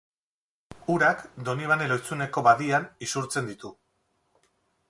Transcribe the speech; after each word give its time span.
Urak 0.93 1.21
Donibane 1.49 1.89
Lohizuneko 1.93 2.45
badian 2.49 2.91
isurtzen 3.09 3.53
ditu. 3.55 3.75